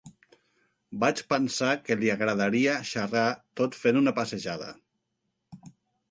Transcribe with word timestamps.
Vaig 1.01 1.19
pensar 1.33 1.67
que 1.89 1.97
li 1.99 2.09
agradaria 2.13 2.73
xerrar 2.91 3.25
tot 3.61 3.77
fent 3.81 3.99
una 4.01 4.15
passejada. 4.21 4.71